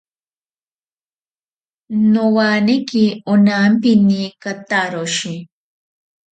Nowaneki 2.13 3.03
onampini 3.33 4.21
kataroshi. 4.41 5.33